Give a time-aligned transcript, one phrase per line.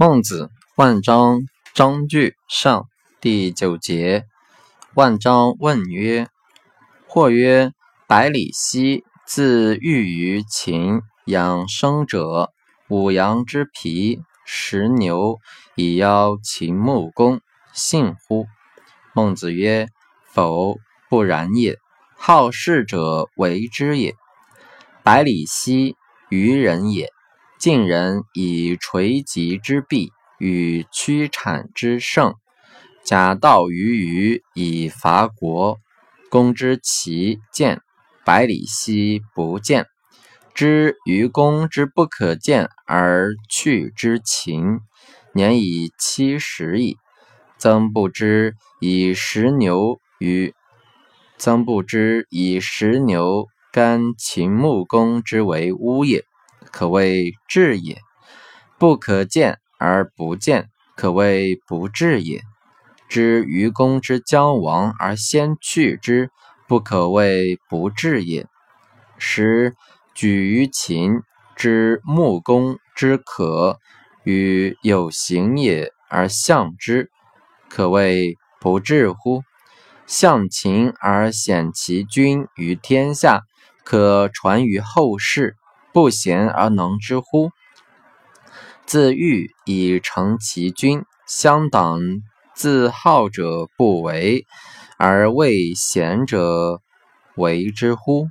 [0.00, 1.40] 孟子，万章，
[1.74, 2.86] 章句上
[3.20, 4.26] 第九节。
[4.94, 6.28] 万章问曰
[7.08, 7.72] ：“或曰，
[8.06, 12.52] 百里奚自寓于秦，养生者，
[12.88, 15.40] 五羊之皮，食牛，
[15.74, 17.40] 以邀秦穆公，
[17.72, 18.46] 信乎？”
[19.12, 19.88] 孟子曰
[20.32, 20.76] ：“否，
[21.10, 21.76] 不然也。
[22.16, 24.14] 好事者为之也。
[25.02, 25.96] 百里奚，
[26.28, 27.10] 愚人也。”
[27.58, 32.34] 晋人以垂棘之璧与屈产之盛，
[33.04, 35.76] 假道于虞以伐国。
[36.30, 37.80] 公之其见，
[38.24, 39.84] 百里奚不见；
[40.54, 44.78] 知愚公之不可见而去之秦，
[45.32, 46.96] 年已七十矣。
[47.58, 50.54] 曾不知以食牛于
[51.38, 56.27] 曾不知以食牛干秦穆公之为乌也。
[56.70, 58.00] 可谓智也，
[58.78, 62.42] 不可见而不见，可谓不智也。
[63.08, 66.30] 知愚公之将亡而先去之，
[66.66, 68.46] 不可谓不智也。
[69.16, 69.74] 使
[70.14, 71.22] 举于秦
[71.56, 73.78] 之穆公之可
[74.24, 77.10] 与有行也而相之，
[77.68, 79.42] 可谓不智乎？
[80.06, 83.42] 向秦而显其君于天下，
[83.84, 85.56] 可传于后世。
[85.92, 87.50] 不贤而能之乎？
[88.86, 92.00] 自欲以成其君，乡党
[92.54, 94.46] 自好者不为，
[94.96, 96.80] 而为贤者
[97.36, 98.28] 为之乎？